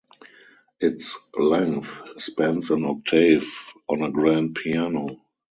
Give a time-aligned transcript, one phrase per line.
[0.79, 3.45] Its length spans an octave
[3.87, 5.07] on a grand piano.